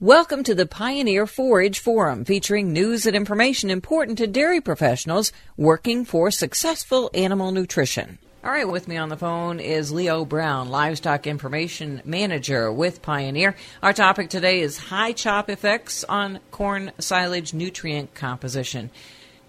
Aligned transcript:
Welcome 0.00 0.44
to 0.44 0.54
the 0.54 0.64
Pioneer 0.64 1.26
Forage 1.26 1.80
Forum 1.80 2.24
featuring 2.24 2.72
news 2.72 3.04
and 3.04 3.16
information 3.16 3.68
important 3.68 4.18
to 4.18 4.28
dairy 4.28 4.60
professionals 4.60 5.32
working 5.56 6.04
for 6.04 6.30
successful 6.30 7.10
animal 7.14 7.50
nutrition. 7.50 8.18
All 8.44 8.52
right, 8.52 8.68
with 8.68 8.86
me 8.86 8.96
on 8.96 9.08
the 9.08 9.16
phone 9.16 9.58
is 9.58 9.90
Leo 9.90 10.24
Brown, 10.24 10.68
Livestock 10.68 11.26
Information 11.26 12.00
Manager 12.04 12.70
with 12.72 13.02
Pioneer. 13.02 13.56
Our 13.82 13.92
topic 13.92 14.30
today 14.30 14.60
is 14.60 14.78
high 14.78 15.10
chop 15.10 15.50
effects 15.50 16.04
on 16.04 16.38
corn 16.52 16.92
silage 17.00 17.52
nutrient 17.52 18.14
composition. 18.14 18.92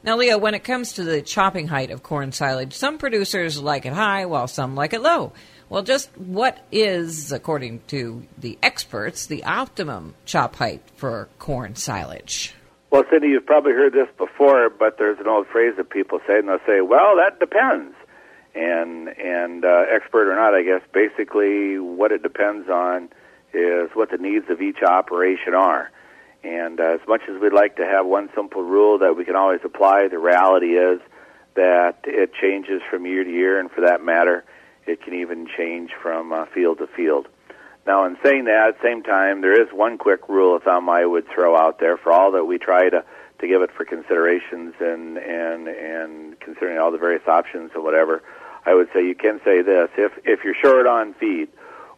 Now, 0.01 0.17
Leo, 0.17 0.39
when 0.39 0.55
it 0.55 0.63
comes 0.63 0.93
to 0.93 1.03
the 1.03 1.21
chopping 1.21 1.67
height 1.67 1.91
of 1.91 2.01
corn 2.01 2.31
silage, 2.31 2.73
some 2.73 2.97
producers 2.97 3.61
like 3.61 3.85
it 3.85 3.93
high 3.93 4.25
while 4.25 4.47
some 4.47 4.73
like 4.73 4.93
it 4.93 5.01
low. 5.01 5.31
Well, 5.69 5.83
just 5.83 6.09
what 6.17 6.57
is, 6.71 7.31
according 7.31 7.81
to 7.87 8.25
the 8.37 8.57
experts, 8.63 9.27
the 9.27 9.43
optimum 9.43 10.15
chop 10.25 10.55
height 10.55 10.81
for 10.95 11.29
corn 11.37 11.75
silage? 11.75 12.55
Well, 12.89 13.03
Cindy, 13.11 13.27
you've 13.27 13.45
probably 13.45 13.73
heard 13.73 13.93
this 13.93 14.07
before, 14.17 14.71
but 14.71 14.97
there's 14.97 15.19
an 15.19 15.27
old 15.27 15.45
phrase 15.45 15.75
that 15.77 15.91
people 15.91 16.19
say, 16.27 16.39
and 16.39 16.49
they'll 16.49 16.57
say, 16.65 16.81
"Well, 16.81 17.17
that 17.17 17.39
depends." 17.39 17.93
And 18.55 19.09
and 19.09 19.63
uh, 19.63 19.85
expert 19.93 20.31
or 20.31 20.35
not, 20.35 20.55
I 20.55 20.63
guess 20.63 20.81
basically 20.91 21.77
what 21.77 22.11
it 22.11 22.23
depends 22.23 22.67
on 22.67 23.09
is 23.53 23.91
what 23.93 24.09
the 24.09 24.17
needs 24.17 24.49
of 24.49 24.61
each 24.61 24.81
operation 24.81 25.53
are. 25.53 25.91
And 26.43 26.79
uh, 26.79 26.97
as 26.99 27.07
much 27.07 27.21
as 27.29 27.39
we'd 27.39 27.53
like 27.53 27.75
to 27.75 27.85
have 27.85 28.07
one 28.07 28.29
simple 28.33 28.63
rule 28.63 28.97
that 28.99 29.15
we 29.15 29.23
can 29.23 29.35
always 29.35 29.59
apply, 29.63 30.07
the 30.07 30.17
reality 30.17 30.77
is 30.77 30.99
that 31.55 31.99
it 32.05 32.31
changes 32.33 32.81
from 32.89 33.05
year 33.05 33.23
to 33.23 33.29
year, 33.29 33.59
and 33.59 33.69
for 33.69 33.81
that 33.81 34.03
matter, 34.03 34.45
it 34.89 35.01
can 35.03 35.13
even 35.13 35.47
change 35.55 35.91
from 36.01 36.33
uh, 36.33 36.45
field 36.47 36.79
to 36.79 36.87
field. 36.87 37.27
Now, 37.85 38.05
in 38.05 38.17
saying 38.23 38.45
that, 38.45 38.69
at 38.69 38.81
the 38.81 38.87
same 38.87 39.03
time, 39.03 39.41
there 39.41 39.59
is 39.59 39.69
one 39.71 39.97
quick 39.97 40.27
rule 40.27 40.55
of 40.55 40.63
thumb 40.63 40.89
I 40.89 41.05
would 41.05 41.27
throw 41.33 41.55
out 41.55 41.79
there 41.79 41.97
for 41.97 42.11
all 42.11 42.31
that 42.33 42.45
we 42.45 42.57
try 42.57 42.89
to, 42.89 43.03
to 43.39 43.47
give 43.47 43.61
it 43.61 43.71
for 43.71 43.85
considerations 43.85 44.73
and, 44.79 45.17
and, 45.17 45.67
and 45.67 46.39
considering 46.39 46.77
all 46.77 46.91
the 46.91 46.97
various 46.97 47.27
options 47.27 47.71
and 47.73 47.83
whatever. 47.83 48.23
I 48.65 48.73
would 48.73 48.89
say 48.93 49.05
you 49.05 49.15
can 49.15 49.39
say 49.45 49.61
this 49.61 49.89
if, 49.97 50.11
if 50.25 50.43
you're 50.43 50.55
short 50.55 50.87
on 50.87 51.13
feed 51.13 51.49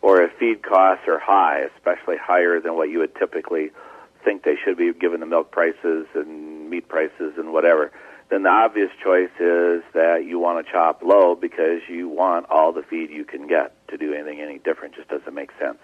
or 0.02 0.22
if 0.22 0.32
feed 0.38 0.64
costs 0.64 1.08
are 1.08 1.20
high, 1.20 1.66
especially 1.76 2.18
higher 2.18 2.60
than 2.60 2.76
what 2.76 2.90
you 2.90 3.00
would 3.00 3.16
typically 3.16 3.72
think 4.24 4.44
they 4.44 4.56
should 4.64 4.78
be 4.78 4.94
given 4.94 5.20
the 5.20 5.26
milk 5.26 5.52
prices 5.52 6.06
and 6.14 6.70
meat 6.70 6.88
prices 6.88 7.34
and 7.38 7.52
whatever, 7.54 7.92
then 8.32 8.44
the 8.44 8.50
obvious 8.50 8.90
choice 9.04 9.30
is 9.42 9.84
that 9.94 10.24
you 10.26 10.40
want 10.40 10.66
to 10.66 10.72
chop 10.72 11.04
low 11.04 11.36
because 11.36 11.82
you 11.90 12.08
want 12.08 12.46
all 12.50 12.72
the 12.72 12.82
feed 12.82 13.10
you 13.12 13.26
can 13.26 13.46
get. 13.46 13.76
To 13.90 13.98
do 13.98 14.14
anything 14.14 14.40
any 14.40 14.58
different 14.58 14.96
just 14.96 15.10
doesn't 15.10 15.34
make 15.34 15.52
sense. 15.60 15.78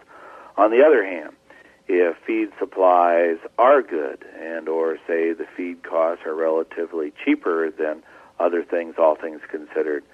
On 0.56 0.72
the 0.72 0.82
other 0.82 1.06
hand, 1.06 1.36
if 1.90 2.16
feed 2.26 2.52
supplies 2.58 3.36
are 3.58 3.82
good 3.82 4.24
and 4.40 4.70
or 4.70 4.98
say 5.06 5.34
the 5.34 5.46
feed 5.58 5.84
costs 5.84 6.26
are 6.26 6.34
relatively 6.34 7.12
cheaper 7.26 7.70
than 7.70 8.02
other 8.40 8.64
things, 8.64 8.96
all 8.98 9.16
things 9.16 9.42
considered, 9.52 10.06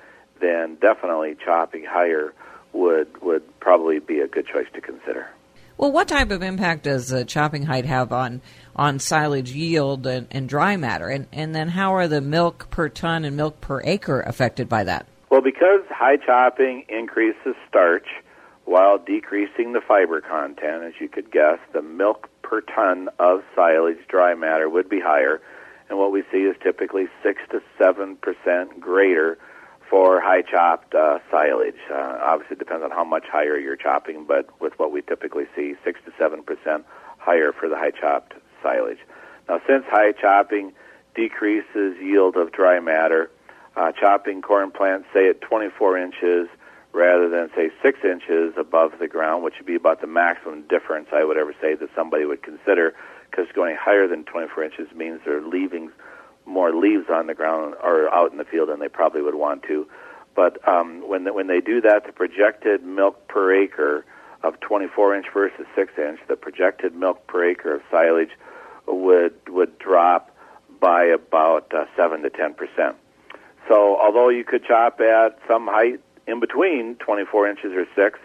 then 0.41 0.75
definitely 0.81 1.35
chopping 1.35 1.85
higher 1.85 2.33
would 2.73 3.21
would 3.21 3.43
probably 3.59 3.99
be 3.99 4.21
a 4.21 4.27
good 4.27 4.47
choice 4.47 4.67
to 4.73 4.81
consider. 4.81 5.29
Well, 5.77 5.91
what 5.91 6.07
type 6.07 6.31
of 6.31 6.43
impact 6.43 6.83
does 6.83 7.11
uh, 7.11 7.23
chopping 7.23 7.63
height 7.63 7.85
have 7.85 8.11
on 8.11 8.41
on 8.75 8.99
silage 8.99 9.51
yield 9.51 10.05
and, 10.07 10.27
and 10.31 10.47
dry 10.47 10.77
matter, 10.77 11.07
and 11.07 11.27
and 11.31 11.53
then 11.53 11.69
how 11.69 11.95
are 11.95 12.07
the 12.07 12.21
milk 12.21 12.69
per 12.69 12.89
ton 12.89 13.25
and 13.25 13.35
milk 13.35 13.59
per 13.59 13.81
acre 13.83 14.21
affected 14.21 14.69
by 14.69 14.83
that? 14.83 15.07
Well, 15.29 15.41
because 15.41 15.81
high 15.89 16.17
chopping 16.17 16.85
increases 16.89 17.55
starch 17.67 18.07
while 18.65 18.97
decreasing 18.97 19.73
the 19.73 19.81
fiber 19.81 20.21
content, 20.21 20.83
as 20.83 20.93
you 20.99 21.09
could 21.09 21.31
guess, 21.31 21.57
the 21.73 21.81
milk 21.81 22.29
per 22.43 22.61
ton 22.61 23.09
of 23.19 23.41
silage 23.55 23.97
dry 24.07 24.35
matter 24.35 24.69
would 24.69 24.87
be 24.87 24.99
higher, 24.99 25.41
and 25.89 25.97
what 25.97 26.11
we 26.11 26.23
see 26.31 26.43
is 26.43 26.55
typically 26.61 27.07
six 27.23 27.41
to 27.49 27.61
seven 27.79 28.15
percent 28.17 28.79
greater 28.79 29.37
for 29.93 30.19
high 30.19 30.41
chopped 30.41 30.95
uh, 30.95 31.19
silage. 31.29 31.77
Uh, 31.87 32.17
obviously, 32.19 32.55
it 32.55 32.57
depends 32.57 32.83
on 32.83 32.89
how 32.89 33.03
much 33.03 33.25
higher 33.31 33.59
you're 33.59 33.75
chopping, 33.75 34.25
but 34.25 34.49
with 34.59 34.73
what 34.79 34.91
we 34.91 35.03
typically 35.03 35.43
see, 35.55 35.75
six 35.83 35.99
to 36.03 36.11
seven 36.17 36.41
percent 36.41 36.83
higher 37.19 37.53
for 37.53 37.69
the 37.69 37.75
high 37.75 37.91
chopped 37.91 38.33
silage. 38.63 38.97
Now, 39.47 39.61
since 39.67 39.85
high 39.87 40.13
chopping 40.13 40.73
decreases 41.13 41.95
yield 42.01 42.37
of 42.37 42.51
dry 42.51 42.79
matter, 42.79 43.29
uh, 43.75 43.91
chopping 43.91 44.41
corn 44.41 44.71
plants, 44.71 45.05
say 45.13 45.29
at 45.29 45.41
24 45.41 45.99
inches 45.99 46.47
rather 46.91 47.29
than 47.29 47.51
say 47.55 47.69
six 47.83 47.99
inches 48.03 48.55
above 48.57 48.93
the 48.99 49.07
ground, 49.07 49.43
which 49.43 49.53
would 49.59 49.67
be 49.67 49.75
about 49.75 50.01
the 50.01 50.07
maximum 50.07 50.63
difference 50.69 51.09
I 51.13 51.23
would 51.23 51.37
ever 51.37 51.53
say 51.61 51.75
that 51.75 51.89
somebody 51.95 52.25
would 52.25 52.41
consider, 52.41 52.95
because 53.29 53.45
going 53.53 53.75
higher 53.79 54.07
than 54.07 54.23
24 54.23 54.63
inches 54.63 54.87
means 54.95 55.19
they're 55.23 55.39
leaving 55.39 55.91
more 56.45 56.73
leaves 56.73 57.05
on 57.09 57.27
the 57.27 57.33
ground 57.33 57.75
or 57.83 58.13
out 58.13 58.31
in 58.31 58.37
the 58.37 58.45
field 58.45 58.69
than 58.69 58.79
they 58.79 58.89
probably 58.89 59.21
would 59.21 59.35
want 59.35 59.63
to. 59.63 59.87
But 60.35 60.67
um, 60.67 61.07
when 61.07 61.25
the, 61.25 61.33
when 61.33 61.47
they 61.47 61.61
do 61.61 61.81
that, 61.81 62.05
the 62.05 62.11
projected 62.11 62.83
milk 62.83 63.27
per 63.27 63.53
acre 63.53 64.05
of 64.41 64.59
24 64.59 65.15
inch 65.15 65.27
versus 65.33 65.65
6 65.75 65.93
inch, 65.97 66.19
the 66.27 66.35
projected 66.35 66.95
milk 66.95 67.25
per 67.27 67.45
acre 67.45 67.75
of 67.75 67.81
silage 67.89 68.31
would 68.87 69.33
would 69.47 69.79
drop 69.79 70.35
by 70.79 71.05
about 71.05 71.73
uh, 71.73 71.85
7 71.95 72.23
to 72.23 72.29
10 72.29 72.53
percent. 72.55 72.95
So 73.67 73.97
although 73.99 74.29
you 74.29 74.43
could 74.43 74.65
chop 74.65 74.99
at 74.99 75.39
some 75.47 75.67
height 75.67 76.01
in 76.27 76.39
between 76.39 76.95
24 76.95 77.49
inches 77.49 77.71
or 77.73 77.85
6, 77.95 78.19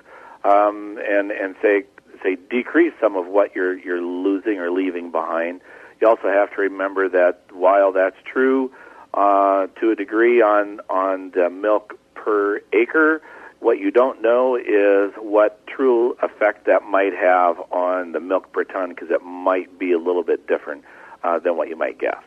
um, 0.44 0.98
and 1.06 1.30
and 1.30 1.54
say 1.62 1.84
say 2.22 2.36
decrease 2.50 2.92
some 3.00 3.16
of 3.16 3.26
what 3.26 3.54
you're 3.54 3.78
you're 3.78 4.02
losing 4.02 4.58
or 4.58 4.70
leaving 4.70 5.10
behind, 5.12 5.60
you 6.00 6.08
also 6.08 6.28
have 6.28 6.54
to 6.54 6.62
remember 6.62 7.08
that 7.08 7.42
while 7.52 7.92
that's 7.92 8.16
true 8.24 8.72
uh, 9.14 9.66
to 9.80 9.90
a 9.90 9.96
degree 9.96 10.42
on 10.42 10.80
on 10.88 11.30
the 11.30 11.50
milk 11.50 11.98
per 12.14 12.60
acre, 12.72 13.22
what 13.60 13.78
you 13.78 13.90
don't 13.90 14.22
know 14.22 14.56
is 14.56 15.12
what 15.18 15.66
true 15.66 16.16
effect 16.22 16.66
that 16.66 16.84
might 16.84 17.14
have 17.14 17.58
on 17.72 18.12
the 18.12 18.20
milk 18.20 18.52
per 18.52 18.64
ton 18.64 18.90
because 18.90 19.10
it 19.10 19.22
might 19.22 19.78
be 19.78 19.92
a 19.92 19.98
little 19.98 20.22
bit 20.22 20.46
different 20.46 20.84
uh, 21.24 21.38
than 21.38 21.56
what 21.56 21.68
you 21.68 21.76
might 21.76 21.98
guess. 21.98 22.22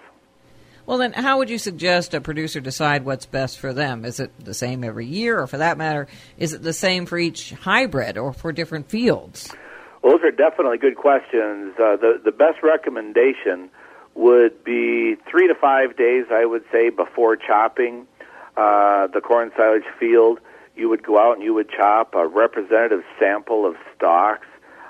Well, 0.86 0.98
then, 0.98 1.14
how 1.14 1.38
would 1.38 1.50
you 1.50 1.60
suggest 1.60 2.14
a 2.14 2.22
producer 2.22 2.60
decide 2.60 3.06
what's 3.06 3.26
best 3.26 3.60
for 3.60 3.72
them? 3.72 4.04
Is 4.04 4.20
it 4.20 4.32
the 4.44 4.54
same 4.54 4.84
every 4.84 5.06
year, 5.06 5.40
or 5.40 5.48
for 5.48 5.60
that 5.60 5.78
matter, 5.78 6.08
is 6.38 6.54
it 6.54 6.64
the 6.64 6.74
same 6.74 7.06
for 7.06 7.18
each 7.18 7.52
hybrid 7.52 8.18
or 8.18 8.34
for 8.34 8.52
different 8.52 8.90
fields? 8.90 9.54
Well, 10.02 10.18
those 10.18 10.26
are 10.26 10.32
definitely 10.32 10.78
good 10.78 10.96
questions. 10.96 11.74
Uh, 11.78 11.96
the 11.96 12.20
the 12.24 12.32
best 12.32 12.64
recommendation 12.64 13.70
would 14.16 14.64
be 14.64 15.16
three 15.30 15.48
to 15.48 15.56
five 15.56 15.96
days, 15.96 16.26
I 16.32 16.46
would 16.46 16.64
say, 16.72 16.90
before 16.90 17.36
chopping 17.36 18.08
uh, 18.58 19.08
the 19.08 19.22
corn 19.22 19.52
silage 19.56 19.86
field. 20.00 20.40
You 20.76 20.90
would 20.90 21.04
go 21.04 21.20
out 21.20 21.36
and 21.36 21.44
you 21.44 21.54
would 21.54 21.70
chop 21.70 22.16
a 22.16 22.28
representative 22.28 23.04
sample 23.20 23.66
of 23.66 23.76
stalks 23.96 24.48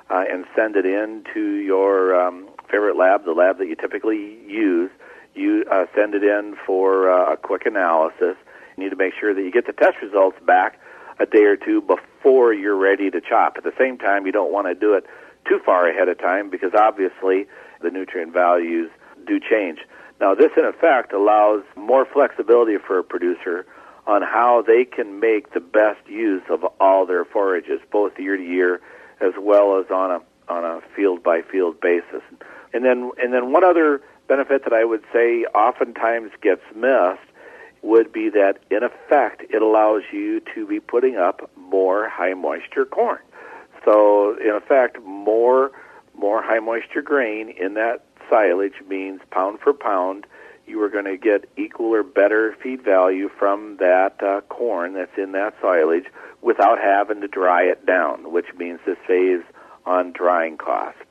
uh, 0.09 0.23
and 0.29 0.45
send 0.55 0.75
it 0.75 0.85
in 0.85 1.23
to 1.33 1.55
your 1.55 2.15
um, 2.19 2.49
favorite 2.69 2.97
lab, 2.97 3.25
the 3.25 3.33
lab 3.33 3.57
that 3.57 3.67
you 3.67 3.75
typically 3.75 4.37
use. 4.47 4.89
You 5.35 5.65
uh, 5.71 5.85
send 5.95 6.13
it 6.13 6.23
in 6.23 6.55
for 6.65 7.11
uh, 7.11 7.33
a 7.33 7.37
quick 7.37 7.65
analysis. 7.65 8.35
You 8.77 8.83
need 8.83 8.89
to 8.89 8.95
make 8.95 9.13
sure 9.19 9.33
that 9.33 9.41
you 9.41 9.51
get 9.51 9.65
the 9.65 9.73
test 9.73 9.97
results 10.01 10.37
back 10.45 10.79
a 11.19 11.25
day 11.25 11.43
or 11.43 11.55
two 11.55 11.81
before 11.81 12.53
you're 12.53 12.75
ready 12.75 13.09
to 13.11 13.21
chop. 13.21 13.57
At 13.57 13.63
the 13.63 13.73
same 13.77 13.97
time, 13.97 14.25
you 14.25 14.31
don't 14.31 14.51
want 14.51 14.67
to 14.67 14.75
do 14.75 14.93
it 14.93 15.05
too 15.47 15.59
far 15.65 15.87
ahead 15.87 16.07
of 16.07 16.19
time 16.19 16.49
because 16.49 16.73
obviously 16.73 17.47
the 17.81 17.89
nutrient 17.89 18.33
values 18.33 18.89
do 19.25 19.39
change. 19.39 19.79
Now, 20.19 20.35
this 20.35 20.51
in 20.55 20.65
effect 20.65 21.13
allows 21.13 21.63
more 21.75 22.05
flexibility 22.05 22.77
for 22.77 22.99
a 22.99 23.03
producer 23.03 23.65
on 24.05 24.21
how 24.21 24.63
they 24.65 24.85
can 24.85 25.19
make 25.19 25.53
the 25.53 25.59
best 25.59 26.07
use 26.07 26.43
of 26.49 26.65
all 26.79 27.05
their 27.05 27.25
forages, 27.25 27.79
both 27.91 28.17
year 28.19 28.37
to 28.37 28.43
year 28.43 28.81
as 29.19 29.33
well 29.39 29.79
as 29.79 29.85
on 29.91 30.11
a 30.11 30.21
on 30.51 30.65
a 30.65 30.81
field 30.95 31.23
by 31.23 31.41
field 31.41 31.79
basis. 31.79 32.21
And 32.73 32.83
then 32.83 33.11
and 33.21 33.33
then 33.33 33.51
one 33.51 33.63
other 33.63 34.01
benefit 34.27 34.63
that 34.63 34.73
I 34.73 34.83
would 34.83 35.03
say 35.13 35.45
oftentimes 35.55 36.31
gets 36.41 36.61
missed 36.75 37.30
would 37.81 38.11
be 38.11 38.29
that 38.29 38.59
in 38.69 38.83
effect 38.83 39.43
it 39.49 39.61
allows 39.61 40.03
you 40.11 40.41
to 40.53 40.67
be 40.67 40.79
putting 40.79 41.17
up 41.17 41.49
more 41.57 42.07
high 42.09 42.33
moisture 42.33 42.85
corn. 42.85 43.19
So 43.85 44.37
in 44.39 44.51
effect 44.51 45.01
more 45.03 45.71
more 46.17 46.43
high 46.43 46.59
moisture 46.59 47.01
grain 47.01 47.49
in 47.49 47.73
that 47.75 48.03
silage 48.29 48.81
means 48.87 49.21
pound 49.31 49.59
for 49.59 49.73
pound 49.73 50.25
you 50.67 50.81
are 50.81 50.89
going 50.89 51.05
to 51.05 51.17
get 51.17 51.49
equal 51.57 51.87
or 51.87 52.03
better 52.03 52.55
feed 52.61 52.81
value 52.81 53.29
from 53.29 53.77
that 53.77 54.21
uh, 54.23 54.41
corn 54.41 54.93
that's 54.93 55.17
in 55.17 55.33
that 55.33 55.53
silage 55.61 56.05
without 56.41 56.79
having 56.79 57.21
to 57.21 57.27
dry 57.27 57.63
it 57.63 57.85
down, 57.85 58.31
which 58.31 58.53
means 58.55 58.79
to 58.85 58.95
save 59.07 59.43
on 59.85 60.11
drying 60.11 60.57
costs. 60.57 61.01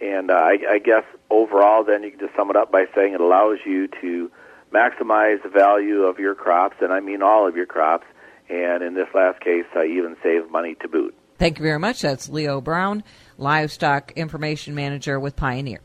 And 0.00 0.30
uh, 0.30 0.34
I, 0.34 0.58
I 0.68 0.78
guess 0.78 1.04
overall, 1.30 1.84
then 1.84 2.02
you 2.02 2.10
can 2.10 2.20
just 2.20 2.34
sum 2.34 2.50
it 2.50 2.56
up 2.56 2.72
by 2.72 2.86
saying 2.94 3.14
it 3.14 3.20
allows 3.20 3.58
you 3.64 3.88
to 4.00 4.30
maximize 4.72 5.42
the 5.42 5.48
value 5.48 6.02
of 6.02 6.18
your 6.18 6.34
crops, 6.34 6.76
and 6.80 6.92
I 6.92 7.00
mean 7.00 7.22
all 7.22 7.48
of 7.48 7.56
your 7.56 7.66
crops. 7.66 8.06
And 8.48 8.82
in 8.82 8.94
this 8.94 9.08
last 9.14 9.40
case, 9.40 9.64
I 9.74 9.86
even 9.86 10.16
save 10.22 10.50
money 10.50 10.76
to 10.82 10.88
boot. 10.88 11.14
Thank 11.38 11.58
you 11.58 11.62
very 11.62 11.78
much. 11.78 12.02
That's 12.02 12.28
Leo 12.28 12.60
Brown, 12.60 13.02
Livestock 13.38 14.12
Information 14.12 14.74
Manager 14.74 15.18
with 15.18 15.36
Pioneer. 15.36 15.80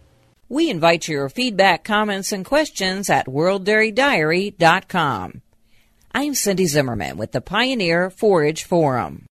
We 0.50 0.70
invite 0.70 1.08
your 1.08 1.30
feedback, 1.30 1.84
comments, 1.84 2.32
and 2.32 2.46
questions 2.46 3.10
at 3.10 3.26
worlddairydiary.com. 3.28 5.42
I'm 6.14 6.34
Cindy 6.34 6.68
Zimmerman 6.68 7.18
with 7.18 7.34
the 7.34 7.42
Pioneer 7.42 8.10
Forage 8.10 8.64
Forum. 8.64 9.28